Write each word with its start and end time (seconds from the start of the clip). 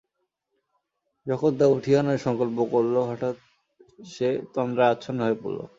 যখন 1.25 1.51
তা 1.59 1.65
উঠিয়ে 1.67 1.97
আনার 1.97 2.19
সংকল্প 2.19 2.57
করল 2.73 2.95
হঠাৎ 3.09 3.35
সে 4.07 4.27
তন্দ্রায় 4.55 4.91
আচ্ছন্ন 4.93 5.19
হয়ে 5.23 5.41
পড়ল। 5.43 5.59